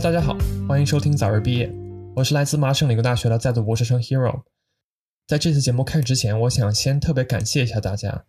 [0.00, 0.38] 大家好，
[0.68, 1.68] 欢迎收听早日毕业。
[2.14, 4.42] 我是来自麻省理工大学的在读博士生 Hero。
[5.26, 8.24] 在这次节目开始之前，我想先特别感谢一下大家。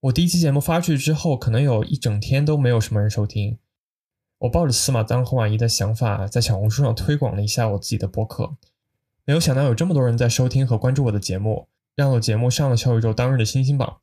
[0.00, 3.58] 我第一期节目发出去之后，可能有一整天都没有什么人收听。
[4.38, 8.56] 我抱着死马当活马医的想法，在小红书上推广了一下我自己的博客，
[9.26, 13.98] 没有想到有这么多人在收听和关注我的节目，让我节目上了小宇宙当日的星星榜。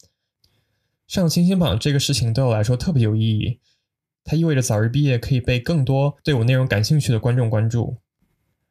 [1.07, 3.59] 上星星榜这个事情对我来说特别有意义。
[4.25, 7.97] 它意味着早日毕业可以被更多对我内容感兴趣的观众关注。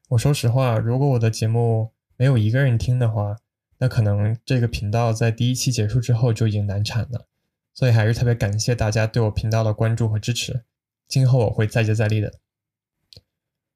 [0.08, 3.36] 我说实话，如果我的节目没有一个人听的话，
[3.78, 7.26] 那可能这个频道在第一期结束之后就已经难产了。
[7.72, 10.64] 所以还是特别感谢大家对我频道的关注和支持。
[11.06, 12.32] 今后我会再接再厉的。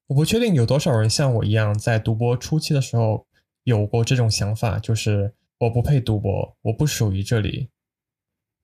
[0.07, 3.25] 我不确定有多少人像我一样，在读博初期的时候
[3.63, 7.69] 有过这种想法，就是我不配读博，我不属于这里。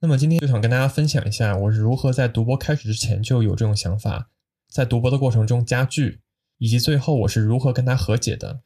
[0.05, 4.29] 那么今天就想跟大家分享一下，我是如何在读博开始之前就有这种想法，
[4.69, 6.21] 在读博的过程中加剧，
[6.59, 8.61] 以及最后我是如何跟他和解的。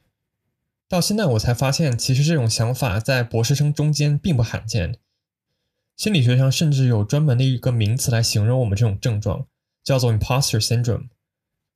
[0.86, 4.98] 到现在我才发现，其实这种想法在博士生中间并不罕见。
[5.96, 9.46] 心理学上甚至有专门的一个名词来形容我们这种症状，
[9.82, 11.08] 叫做 imposter syndrome。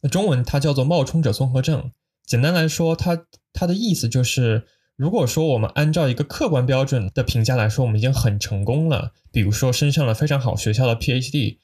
[0.03, 1.91] 那中文它叫做冒充者综合症。
[2.27, 4.67] 简单来说，它它的意思就是。
[4.97, 11.59] 如果说我们按照一个客观标准的评价来说，我们已经很成功了，比如说升上了非常好学校的 PhD，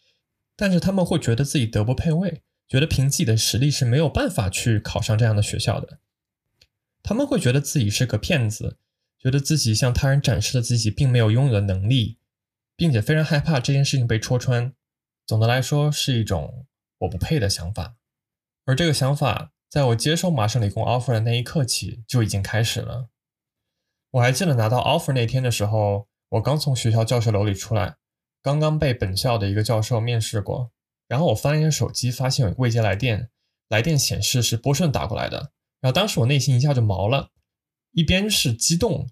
[0.56, 6.00] 但是他们会觉得自己德不配位，觉得凭自己的实力是没有办法去考上这样的学校的，
[7.04, 8.78] 他们会觉得自己是个骗子，
[9.16, 12.16] 觉得自己向他人展示了自己并没有拥有的能力，
[12.74, 14.72] 并且非常害怕这件事情被戳穿。
[15.24, 16.66] 总的来说，是一种
[16.98, 17.94] 我不配的想法，
[18.64, 23.08] 而这个想法在我接受麻省理工 offer 的那一刻起就已经开始了。
[24.12, 27.96] 我还记得拿到 offer 那天的时候，我刚从学校教学楼里出来，
[28.42, 30.70] 刚刚被本校的一个教授面试过。
[31.06, 33.30] 然后我翻一下手机，发现有未接来电，
[33.68, 35.50] 来电显示是波顺打过来的。
[35.80, 37.30] 然后当时我内心一下就毛了，
[37.92, 39.08] 一边是激动，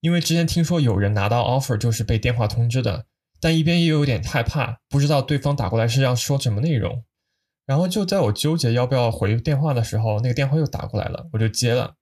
[0.00, 3.06] 因为之前听说有人拿到 offer 就是被电话通知的，
[3.40, 7.04] 但一边又有点害怕，不知道对方打过来是要说什么内容。
[7.64, 11.94] 然后就在我纠结要不要回电话的时候，那个电话又打过来了，我就接了。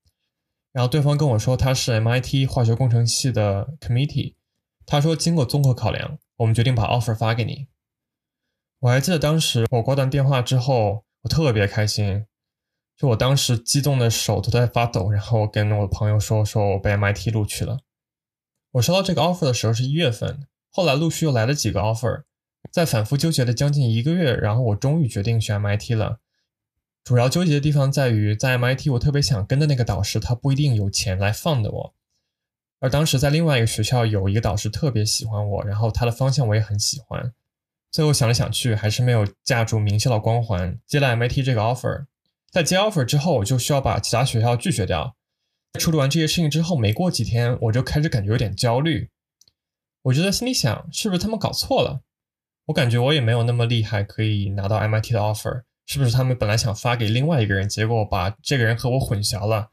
[0.73, 4.35] 然后对方跟我说他是 MIT 化学工程系的 committee，
[4.87, 7.67] 他说经过综合考量，我们决定把 offer 发给你。
[8.81, 12.25] 我还记得当时我挂断电话之后，我特别开心，
[12.97, 15.11] 就我当时激动的手都在发抖。
[15.11, 17.81] 然后我跟我的朋友说，说我被 MIT 录取了。
[18.73, 22.23] 我收到这个 offer 的时候是一月份，后来陆续又来了几个 offer，
[22.71, 26.21] 在反复纠结了将近一个月，然后我终于决定选 MIT 了。
[27.03, 31.95] 主要纠结的地方在于，在 MIT 我特别想跟的那个导师，他不一定有钱来放的我。
[32.79, 37.33] 而当时在另外一个学校有一个导师特别喜欢我，然后他的方向我也很喜欢。
[37.91, 42.07] 最后想来想去，还是没有架住名校的光环，接了 MIT 这个 offer。
[42.51, 45.17] 在接 offer 之后，我就需要把其他学校拒绝掉。
[45.79, 49.11] 处理完这些事情之后，没过几天，我就开始感觉有点焦虑。
[50.03, 52.03] 我就在心里想，是不是他们搞错了？
[52.67, 55.63] 我感觉我也没有那么厉害，可以拿到 MIT 的 offer。
[55.91, 59.71] 是不是他们本来想发给另外一个人，结果把这个人和我混淆了？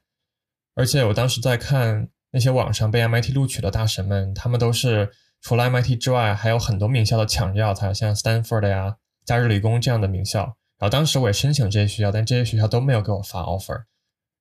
[0.74, 5.12] 而且我当时在看那些网上被 MIT 录取的大神们，他们都是
[5.44, 8.96] 除了 MIT 之外，还有很多名校的抢着要他，像 Stanford 呀、
[9.26, 10.42] 加州理工这样的名校。
[10.80, 13.84] 然后当时我也申请这些学校，但这些学校都没有给我发 offer。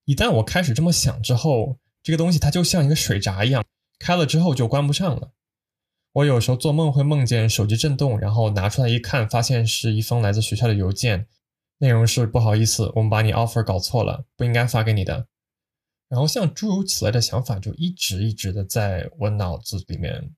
[0.06, 3.62] 一旦我开始这么想之后，这个东西它就像一个水闸一样，
[3.98, 5.32] 开了之后就关不上了。
[6.14, 11.26] 我有时候做梦会梦见手机震动，然后拿出来一看，发现是一封来自学校的邮件。
[11.78, 15.26] 内容是不好意思，我们把你 offer 搞错了，不应该发给你的。
[16.08, 20.34] 然后像诸如此类的想法就一直一直的在我脑子里面，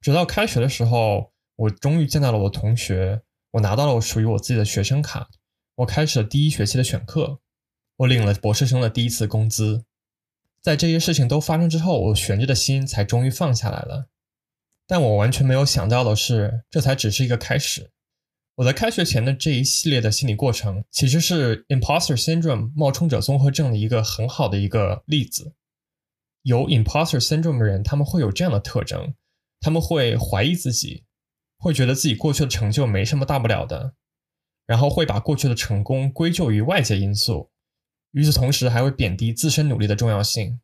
[0.00, 5.28] 直到开学的时候，我终于见到了我同学，我拿到了我属于我自己的学生卡，
[5.74, 7.40] 我开始了第一学期的选课，
[7.96, 9.84] 我领了博士生的第一次工资。
[10.62, 14.06] 在这些事情都发生之后，我悬着的心才终于放下来了。
[14.86, 17.90] 但我完全没有想到的是，这才只是一个开始。
[18.58, 25.54] 我在开学前的这一系列的心理过程，其实是 imposter syndrome 冒充者综合症的一个很好的一个例子。
[26.42, 29.14] 有 imposter syndrome 的人，他们会有这样的特征：
[29.60, 31.04] 他们会怀疑自己，
[31.56, 33.94] 会觉得自己过去的成就没什么大不了的，
[34.66, 37.52] 然后会把过去的成功归咎于外界因素。
[38.10, 40.58] 与此同时，还会贬低自身努力的重要性。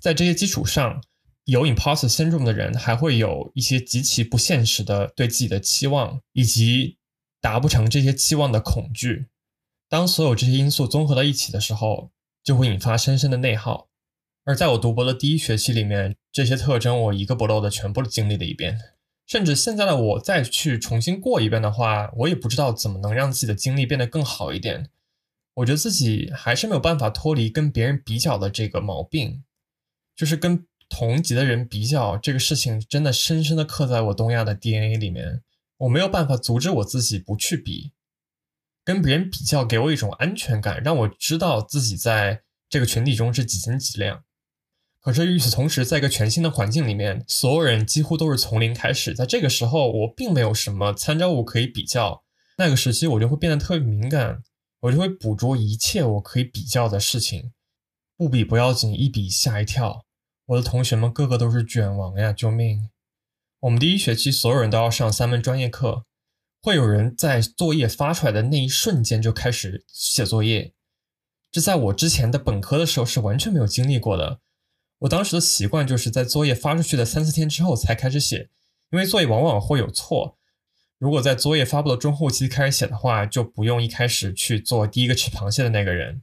[0.00, 1.02] 在这些基础上，
[1.44, 6.96] 有 imposter syndrome 的人还会有一些极其不现实的对自己的期望，以及。
[7.40, 9.28] 达不成这些期望的恐惧，
[9.88, 12.10] 当所有这些因素综合到一起的时候，
[12.42, 13.88] 就会引发深深的内耗。
[14.44, 18.78] 而在我读博的第一学期里面，这些特征我一个不漏的全部经历了一遍。
[19.26, 24.90] 甚至现在的我再去重新过一遍的话，我也不知道怎么能让自己的经历变得更好一点。
[25.54, 29.44] 我觉得自己还是没有办法脱离跟别人比较的这个毛病，
[30.16, 35.42] 就是跟同级的人比较这个事情，真的深深的刻在我东亚的 DNA 里面。
[35.80, 37.92] 我没有办法阻止我自己不去比，
[38.84, 44.22] 跟别人比较给我一种安全感，让我知道自己在这个群体中是几斤几两。
[45.00, 52.22] 可是与此同时，在一个全新的环境里面，所有人几乎都是从零开始，在这个时候，我并没有什么参照物可以比较。
[52.58, 54.42] 那个时期，我就会变得特别敏感，
[54.80, 57.52] 我就会捕捉一切我可以比较的事情。
[58.18, 60.04] 不比不要紧，一比吓一跳。
[60.44, 62.34] 我的同学们个个都是卷王呀！
[62.34, 62.90] 救命！
[63.60, 66.06] 我们第一学期所有人都要上三门专业课，
[66.62, 70.72] 会有人在作业发出来的那一瞬间就开始写作业。
[71.52, 74.40] 这在我之前的本科的时候是完全没有经历过的。
[75.00, 78.48] 我当时的习惯就是在作业发出去的三四天之后才开始写，
[78.92, 80.38] 因为作业往往会有错。
[80.98, 86.22] 如果在作业发布的中后期开始写的话，就不用一开始去做第一个吃螃蟹的那个人。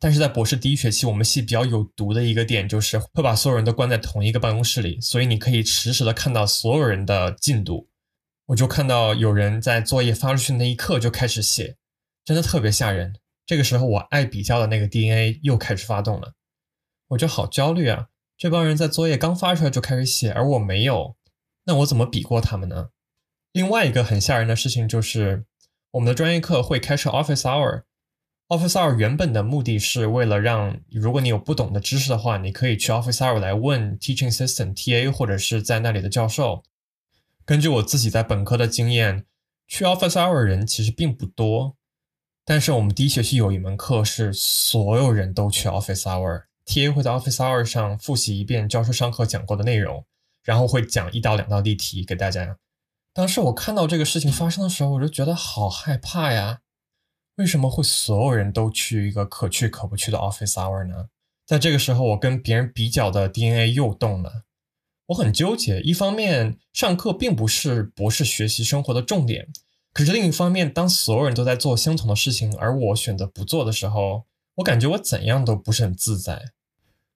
[0.00, 7.88] 但是在博士第一学期，我们系比较有毒的一个点就是会把所有人都关在同一个办公室里，所以你可以实时的看到所有人的进度。
[8.46, 11.76] 我就看到有人在作业发出去那一刻就开始写，
[12.24, 13.16] 真的特别吓人。
[13.44, 16.34] 这个时候，我爱比较的那个 DNA 又开始发动了。
[17.08, 18.08] 我就好焦虑啊！
[18.36, 21.16] 这帮人在作业刚发出来就开始写，而我没有，
[21.64, 22.90] 那我怎么比过他们呢？
[23.52, 25.44] 另外一个很吓人的事情就是，
[25.92, 27.82] 我们的专业课会开设 Office Hour。
[28.48, 36.62] Office Hour 原本的目的是为了让，如果你有不懂的知识的话，你可以去 Office Hour 来问 Teaching Assistant TA 或者是在那里的教授。
[37.44, 39.26] 根据我自己在本科的经验，
[39.66, 41.76] 去 Office Hour 人其实并不多，
[42.46, 46.44] 但是我们第一学期有一门课是所有人都去 Office Hour。
[46.64, 50.06] TA 会在 Office Hour 上复习一遍教授上课讲过的内容，
[50.42, 52.56] 然后会讲一到两道例题给大家。
[53.12, 56.60] 当时我看到这个事情发生的时候，我就觉得好害怕呀！
[57.38, 61.06] 为什么会所有人都去一个可去可不去的 Office Hour 呢？
[61.46, 64.42] 在这个时候，我跟别人比较的 DNA 又动了。
[65.06, 69.48] 我很纠结，一方面上课并不是博士学习生活的重点，
[69.92, 74.24] 可是另一方面，当所有人都在做相同的事情，而我选择不做的时候，
[74.56, 76.42] 我感觉我怎样都不是很自在。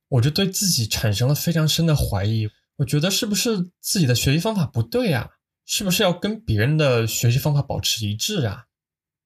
[0.08, 5.30] 我就对自己产生了非常深的怀疑，我觉得是不是自己的学习方法不对啊？
[5.66, 8.66] 是不是要跟别人的学习方法保持一致啊？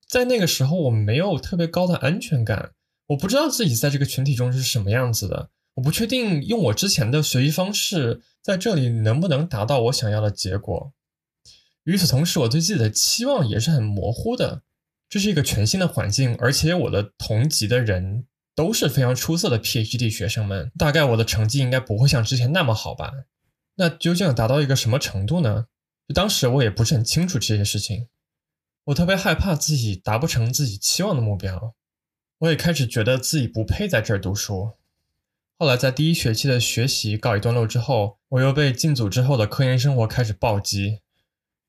[0.08, 2.72] 在那个时候，我没有特别高的安全感，
[3.08, 10.92] 我不知道自己在这个群体中是什么样子的，我不确定用我之前的学习方式在这里能不能达到我想要的结果。
[11.84, 14.62] 与此同时，我对自己的期望也是很模糊的，
[15.08, 18.26] 这是一个全新的环境，而且我的同级的人。
[18.56, 23.12] 都是非常出色的 PhD 学生们，大概我的成绩应该不会像之前那么好吧？
[23.74, 25.66] 那究竟达到一个什么程度呢？
[26.14, 28.06] 当时我也不是很清楚这些事情，
[28.86, 31.74] 我特别害怕自己达不成自己期望的目标，
[32.38, 34.74] 我也开始觉得自己不配在这儿读书。
[35.58, 41.00] 后来在第一学期的学习告一段落之后，我又被进组之后的科研生活开始暴击。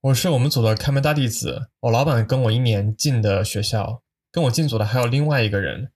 [0.01, 5.91] 我是我们组的开门大弟子，我老板跟我一年进的学校，跟我进组的还有另外一个人。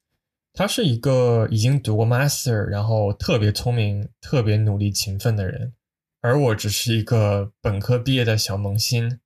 [0.53, 5.74] 他是一个已经读过 master，然后特别聪明、特别努力、勤奋的人，
[6.19, 9.21] 而我只是一个本科毕业的小萌新。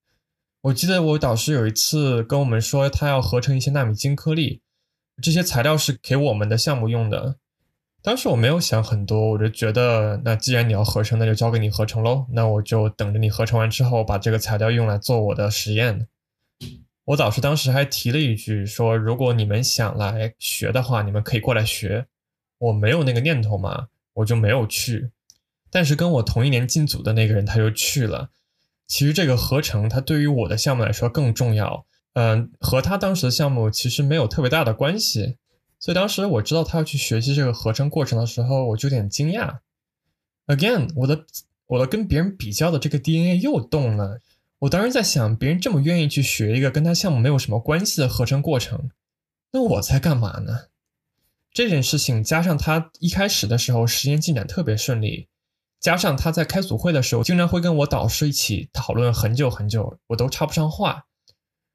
[0.66, 4.62] 我记得我导师有一次跟我们说，他要合成一些纳米金颗粒，
[5.22, 7.38] 这些材料是给我们的项目用的。
[8.02, 12.26] 当时我没有想很多，我就觉得，那既然你要合成，那就交给你合成喽。
[12.32, 16.08] 那我就等着你合成完之后，把这个材料用来做我的实验。
[17.04, 22.08] 我导师当时还提了一句，说如果你们想来学的话，你们可以过来学。
[22.58, 25.12] 我没有那个念头嘛，我就没有去。
[25.70, 28.32] 但是跟我同一年进组的那个人他就去了。
[28.88, 35.38] 其实这个合成它对于我的项目来说更重要，嗯，和他当时的项目其实没有特别大的关系。
[35.80, 39.58] 所以当时我知道他要去学习这个合成过程的时候，我就有点惊讶。
[40.48, 41.26] Again，我的
[41.68, 44.22] 我的跟别人比较的这个 DNA 又动了。
[44.60, 48.90] 我当时在想，别人这么愿意去学一个跟他项目没有什么关系的合成过程，
[49.52, 50.68] 那我在干嘛呢？
[51.52, 55.28] 这件事情加上他一开始的时候实验进展特别顺利，
[55.86, 61.06] 加上他在开组会的时候经常会跟我导师一起讨论很久很久，我都插不上话，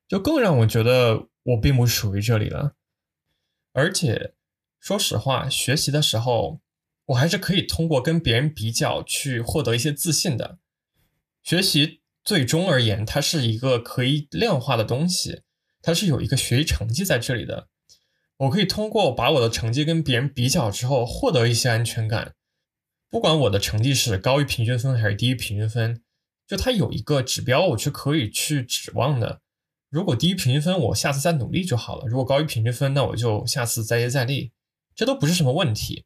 [0.08, 2.72] 就更让我觉得我并不属于这里了。
[3.72, 4.34] 而且
[4.80, 6.58] 说实话，学习的时候
[7.06, 10.58] 我还是可以通过跟别人比较去获得一些自信的，
[11.44, 12.00] 学习。
[12.24, 15.42] 最终而言，它是一个可以量化的东西，
[15.80, 17.68] 它是有一个学习成绩在这里的。
[18.38, 22.34] 我可以通过把我的成绩跟别人比较之后，获得一些安全感。
[23.10, 26.00] 不管我的成绩是高于平均分还是低于平均分，
[26.46, 29.40] 就它有一个指标，我是可以去指望的。
[29.88, 34.52] 如果低于平均分，我下次再努力就好了；如果高于平均分，那我就下次再接再厉，
[34.94, 36.04] 这都不是什么问题。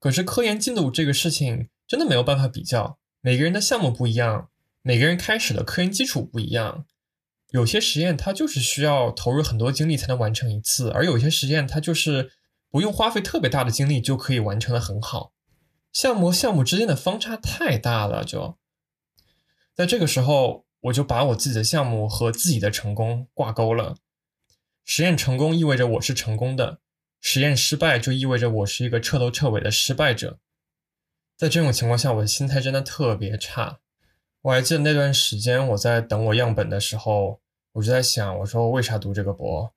[0.00, 4.50] 可是科研进度这个事情真的没有办法比较，每个人的项目不一样，
[4.82, 6.84] 每个人开始的科研基础不一样。
[7.50, 12.32] 有些实验它就是需要投入很多精力才能完成一次，而有些实验它就是
[12.70, 15.32] 不用花费特别大的精力就可以完成的很好。
[15.92, 18.56] 项目和项目之间的方差太大了，就
[19.74, 23.96] 在这个时候，我就把我自己的项目和自己的成功挂钩了。
[24.84, 26.80] 实验成功意味着我是成功的，
[27.20, 30.38] 实验失败就意味着我是一个彻头彻尾的失败者。
[31.36, 33.80] 在这种情况下，我的心态真的特别差。
[34.42, 37.40] 我还记得那段时间，我在等我样本的时候，
[37.72, 39.72] 我就在想，我说为啥读这个博？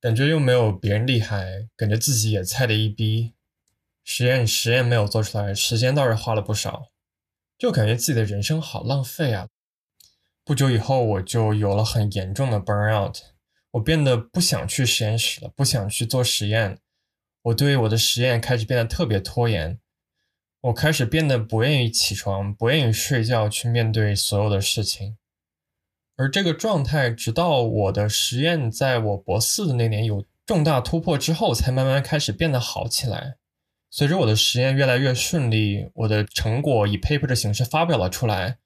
[0.00, 3.34] 感觉又没有别人厉害，感觉自己也菜的一逼。
[4.04, 6.90] 实验实验没有做出来，时间倒是花了不少，
[7.56, 9.48] 就感觉自己的人生好浪费啊。
[10.44, 13.18] 不久以后，我就有了很严重的 burn out，
[13.72, 16.78] 我变得不想去实验室了，不想去做实验。
[17.42, 19.78] 我对我的实验开始变得特别拖延。
[20.62, 25.16] 我开始变得不愿意起床，不愿意睡觉，去面对所有的事情。
[26.16, 33.38] 而这个状态，直到我的实验在我博四的那年有重大突破之后，才慢慢开始变得好起来。
[33.94, 38.56] 随着我的实验越来越顺利，我的成果以 paper 的形式发表了出来，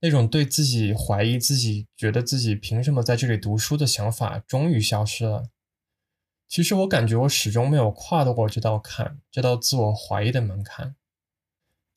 [0.00, 5.48] 那种对自己怀疑自己、觉得自己凭什么在这里读书的想法终于消失了。
[6.46, 10.96] 其实我感觉我始终没有跨过这道坎，这道自我怀疑的门槛。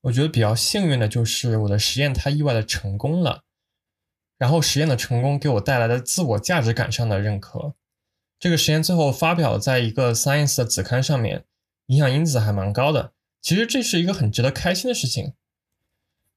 [0.03, 3.43] 我觉得比较幸运的就是我的实验它意外的成功了，
[4.37, 7.75] 然后实验的成功给我带来的自我价值感上的认可。
[8.39, 11.43] 这个实验最后发表在一个 Science 的子刊上面，
[11.91, 13.11] 影响因子还蛮高的。
[13.41, 15.33] 其实这是一个很值得开心的事情。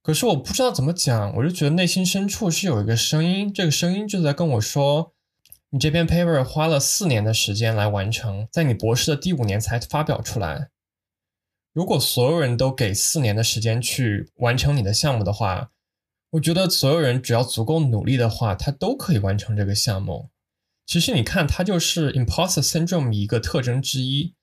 [0.02, 5.14] 可是我不知道怎么讲，我就觉得内心深处是有一个声音，这个声音就在跟我说
[5.70, 10.70] ：“你这篇 paper 花了四年的时间来完成，在你博士的第五年才发表出来。”
[11.72, 15.70] 如果所有人都给四年的时间去完成你的项目的话，
[16.30, 20.30] 我觉得所有人只要足够努力的话，他都可以完成这个项目。
[20.84, 24.34] 其实你看，它就是 imposter syndrome 一个特征之一，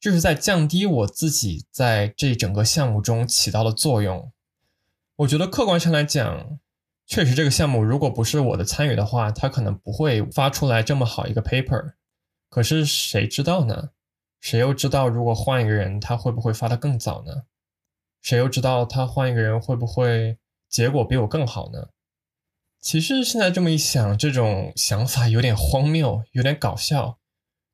[0.00, 4.30] 就是在降低我自己在这整个项目中起到的作用。
[5.16, 6.58] 我觉得客观上来讲，
[7.06, 11.94] 确实这个项目如果不是我的参与的话，它可能不会发出来这么好一个 paper。
[12.48, 13.90] 可是谁知道呢？
[14.40, 17.42] 谁又知道，如果换一个人，他会不会发的更早呢？
[18.22, 20.38] 谁又知道他换一个人会不会
[20.68, 21.88] 结果比我更好呢？
[22.80, 27.18] 其实现在这么一想，这种想法有点荒谬，有点搞笑。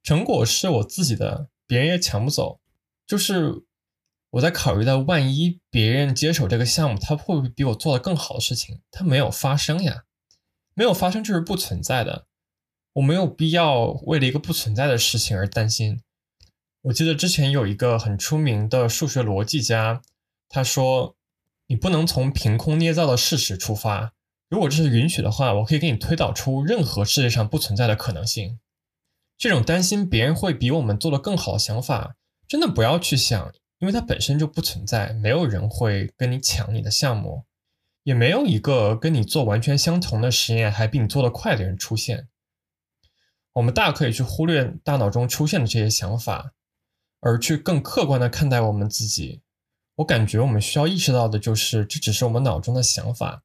[0.03, 2.61] 成果是我自己的，别人也抢不走。
[3.07, 3.65] 就是
[4.31, 8.81] 我在考虑到，万一别人接手这个项目，他会不会比我做的更好的事情？
[8.91, 10.05] 他没有发生呀，
[10.75, 12.27] 没有发生就是不存在的。
[12.95, 16.01] 我没有必要为了一个不存在的事情而担心。
[16.83, 20.03] 我记得之前有一个很出名的数学逻辑家，
[20.49, 21.17] 他说
[21.67, 24.13] ：“你不能从凭空捏造的事实出发。
[24.49, 28.59] 如果这是允许的话，我可以给你推导出任何世界上不存在的可能性。”
[29.45, 32.17] 这种担心别人会比我们做的更好的想法，
[32.49, 35.13] 真的不要去想，因为它本身就不存在。
[35.13, 37.45] 没有人会跟你抢你的项目，
[38.05, 42.29] 也没有一个跟你做完全相同的实验还比你做得快的人出现。
[43.53, 46.55] 我们大可以去忽略大脑中出现的这些想法。
[47.21, 49.43] 而去更客观的看待我们自己，
[49.97, 53.43] 我感觉我们需要意识到的就是，这只是我们脑中的想法，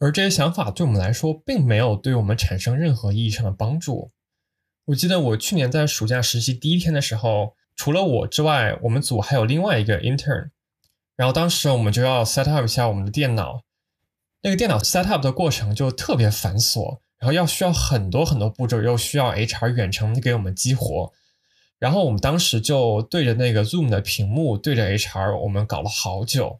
[0.00, 4.10] 而这些想法对我们来说，并没有对我们产生任何意义上的帮助。
[4.90, 10.50] 我记得我去年在暑假实习第一天的时候，除了我之外，我们组还有另外一个 intern，
[11.14, 13.62] 然后当时我们就要 set up 一下我们的电脑，
[14.42, 21.12] 那个电脑 set up 的过程就特别繁琐，然后要需要很多很多步骤，又需要 HR 远程给我们激活。
[21.78, 26.58] 然后我们当时就对着那个 Zoom 的屏幕，对着 HR，我们搞了好久。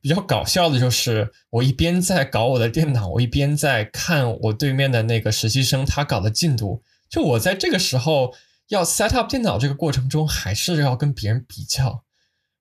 [0.00, 6.82] 比较搞笑的就是，我一边在搞我的电脑，我一边在看我对面的那个实习生他搞的进度。
[7.08, 8.34] 就我在这个时候
[8.68, 12.04] 要 set up 电脑这个过程中，还是要跟别人比较。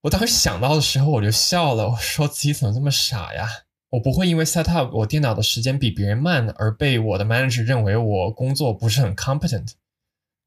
[0.01, 3.49] 我当时想到的时候，我就笑了，我说自己怎么这么傻呀？
[3.89, 9.71] 我不会因为 set up 我电脑的时间比别人慢而被我的 manager 认为我工作不是很 competent。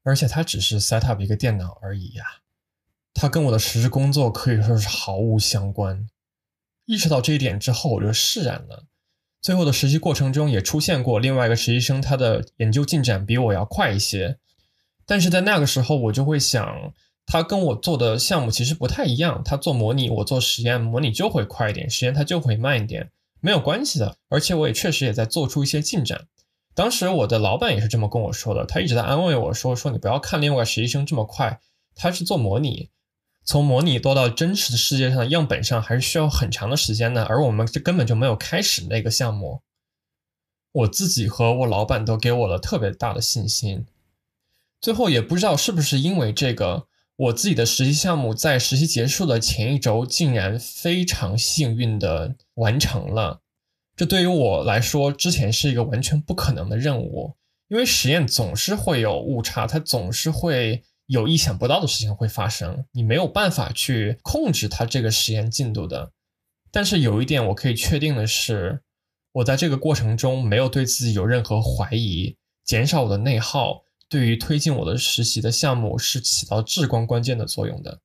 [0.03, 2.25] 而且它只是 set up 一个电脑而已呀，
[3.13, 6.07] 它跟我的实质工作可以说是毫无相关。
[6.85, 8.85] 意识到这一点之后，我就释然了。
[9.41, 14.37] 最后的实习过程中也出现过另外一个实习生，他的研究进展比我要快一些。
[15.05, 16.93] 但是在那个时候，我就会想，
[17.25, 19.41] 他跟我做的项目其实不太一样。
[19.43, 23.09] 他做模拟，我做实验，模拟就会快一点，实验它就会慢一点，
[23.41, 24.15] 没有关系的。
[24.29, 26.27] 而且我也确实也在做出一些进展。
[26.75, 31.59] 当时我的老板也是这么跟我说的，他一直在安慰我说：“说你不要看另外实习生这么快，
[31.95, 32.89] 他是做模拟，
[33.43, 39.61] 从模拟多到真实的世界上的样本上还是需要很长的时间的，而我们这根本就没有开始那个项目。”
[40.73, 43.85] 我自己和我老板都给我了特别大的信心。
[44.79, 53.41] 最后也不知道是不是因为这个，我自己的实习项目在实习结束的前一周竟然非常幸运的完成了。
[53.97, 57.35] 这对于我来说，之前是一个完全不可能的任务，
[57.67, 66.11] 因为实验总是会有误差，它总是会有意想不到的事情会发生，你没有办法去控制它这个实验进度的。
[66.71, 68.81] 但是有一点我可以确定的是。
[69.33, 78.01] 我在这个过程中没有对自己有任何怀疑，减少我的内耗，对于推进我的实习的项目是起到至关关键的作用的。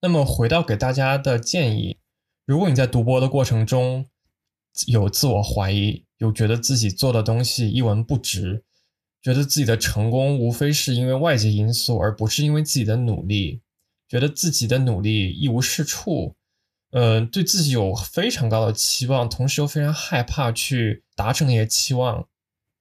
[0.00, 1.98] 那么回到给大家的建议，
[2.46, 4.06] 如果你在读博的过程中
[4.86, 8.62] 有自我怀疑，有觉得自己做的东西一文不值，
[9.22, 13.60] 觉得自己的成功无非是因为外界因素，而不是因为自己的努力，
[14.08, 16.34] 觉得自己的努力一无是处。
[16.92, 22.26] 呃，对自己有非常高的期望，同时又非常害怕去达成那些期望。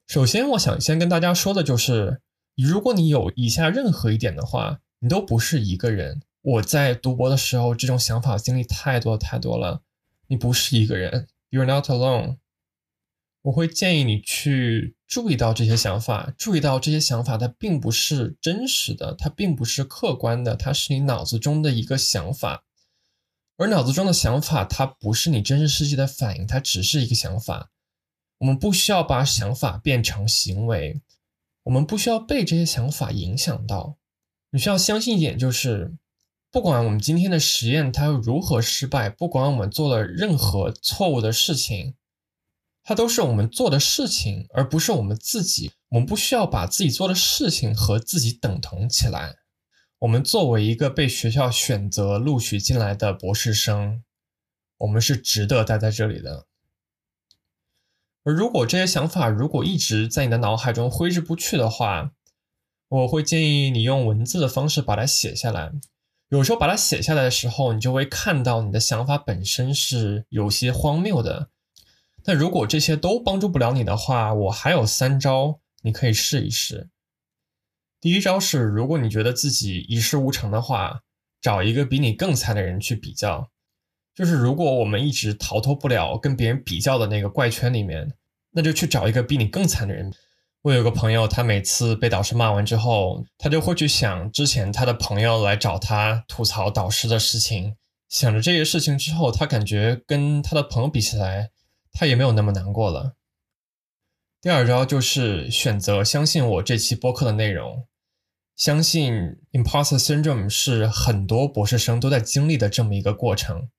[0.08, 2.20] 首先，我想先跟大家说的就是，
[2.56, 6.22] 如果你有以下任何一点的话，你都不是一个人。
[6.42, 9.82] 我在读博的时候，这种想法经历太多太多了。
[10.28, 12.38] 你不是一个人，You're not alone。
[13.42, 22.66] 我会建议你去注意到这些想法，注意到这些想法它并不是真实的，它并不是客观的，它是你脑子中的一个想法。
[23.58, 27.72] 而脑子中的想法，它不是你真实世界的反应，它只是一个想法。
[28.40, 31.02] 我们不需要把想法变成行为，
[31.64, 33.98] 我们不需要被这些想法影响到。
[34.52, 35.94] 你需要相信一点，就是
[36.50, 41.96] 不管我们今天的实验它如何失败，不管我们做了任何错误的事情，
[42.90, 45.72] 它都是我们做的事情，而不是我们自己。
[45.90, 49.36] 我们不需要把自己做的事情和自己等同起来。
[50.00, 54.04] 我们作为一个被学校选择录取进来的博士生，
[54.80, 56.48] 我们是值得待在这里的。
[58.24, 62.14] 而如果这些想法如果一直在你的脑海中挥之不去的话，
[62.88, 65.72] 我会建议你用文字的方式把它写下来。
[66.30, 71.52] 有时候把它写下来的时候，你就会看到你的想法本身是有些荒谬的。
[72.24, 76.90] 但如果这些都帮助不了你的话，我还有三招，你可以试一试。
[78.02, 81.02] 第一招是，如果你觉得自己一事无成的话，
[81.42, 83.50] 找一个比你更惨的人去比较。
[84.16, 88.12] 就是如果我们一直逃脱不了跟别人比较的那个怪圈里面，
[88.52, 90.12] 那就去找一个比你更惨的人。
[90.62, 97.78] 我有个朋友，他每次被导师骂完之后，他就会去想之前他的朋友来找他吐槽导师的事情。
[98.10, 101.52] 想着这些事情之后，他感觉跟他的朋友比起来，
[101.92, 103.16] 他也没有那么难过了。
[104.42, 107.88] 第二招就是选择相信我这期播客的内容。
[108.56, 113.70] 相信 imposter syndrome 是很多博士生都在经历的这么一个过程。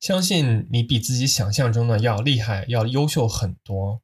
[0.00, 4.02] 相信你比自己想象中的要厉害，要优秀很多。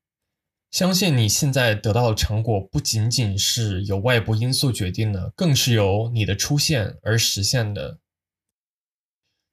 [0.71, 8.01] 相信你现在得到的成果不仅仅是由外部因素决定的，更是由你的出现而实现的。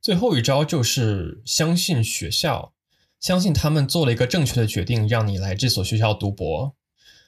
[0.01, 2.73] 最后一招就是相信学校，
[3.21, 6.75] 相信他们做了一个正确的决定，让你来这所学校读博。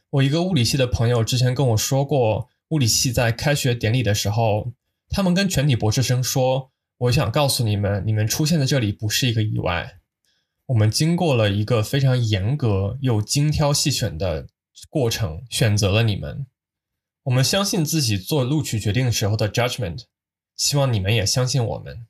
[0.10, 2.50] 我一个物理系的朋友之前跟我说过。
[2.70, 4.74] 物理系在开学典礼的时候，
[5.10, 10.00] 他们跟全体博士生说：“我想告诉你们，你们出现在这里不是一个意外。
[10.66, 14.48] 我们经过了一个非常严格又精挑细选的
[14.90, 16.48] 过程，选择了你们。
[17.24, 20.06] 我们相信自己做录取决定时候的 judgment，
[20.56, 22.08] 希望你们也相信我们。”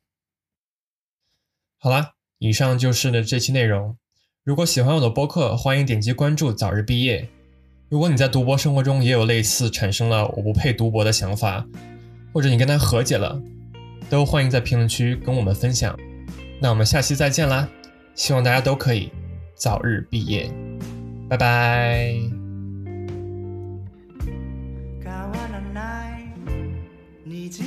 [1.78, 3.96] 好啦，以上就是呢这期内容。
[4.44, 7.30] 如果喜欢我的播客，欢迎点击关注，早日毕业。
[7.88, 11.66] 如果你在读博生活中也有类似产生了我不配读博的想法，
[12.34, 13.42] 或者你跟他和解了，
[14.10, 15.98] 都欢迎在评论区跟我们分享。
[16.60, 17.66] 那我们下期再见啦！
[18.14, 19.10] 希望大家都可以
[19.56, 20.52] 早日毕业，
[21.30, 22.14] 拜拜。
[27.26, 27.66] 日常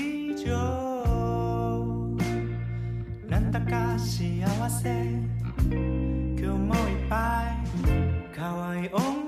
[4.69, 4.91] せ
[5.71, 9.26] 今日もいっぱい可愛い女